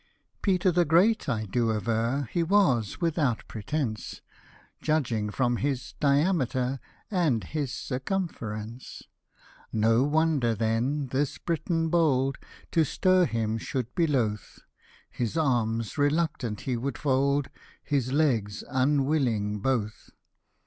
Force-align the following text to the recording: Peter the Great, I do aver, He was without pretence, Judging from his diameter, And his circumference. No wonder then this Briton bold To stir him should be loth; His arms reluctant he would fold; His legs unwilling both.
Peter 0.41 0.71
the 0.71 0.83
Great, 0.83 1.29
I 1.29 1.45
do 1.45 1.69
aver, 1.71 2.27
He 2.31 2.41
was 2.41 2.99
without 2.99 3.47
pretence, 3.47 4.21
Judging 4.81 5.29
from 5.29 5.57
his 5.57 5.93
diameter, 5.99 6.79
And 7.11 7.43
his 7.43 7.71
circumference. 7.71 9.03
No 9.71 10.01
wonder 10.01 10.55
then 10.55 11.09
this 11.11 11.37
Briton 11.37 11.89
bold 11.89 12.39
To 12.71 12.83
stir 12.83 13.25
him 13.27 13.59
should 13.59 13.93
be 13.93 14.07
loth; 14.07 14.61
His 15.11 15.37
arms 15.37 15.99
reluctant 15.99 16.61
he 16.61 16.75
would 16.75 16.97
fold; 16.97 17.49
His 17.83 18.11
legs 18.11 18.63
unwilling 18.71 19.59
both. 19.59 20.09